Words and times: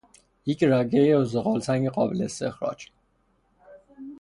یک 0.45 0.63
رگهی 0.63 1.25
زغالسنگ 1.25 1.89
قابل 1.89 2.23
استخراج 2.23 2.89